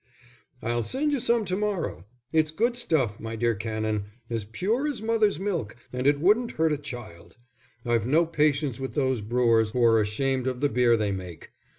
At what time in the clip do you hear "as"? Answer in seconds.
4.31-4.45, 4.87-4.99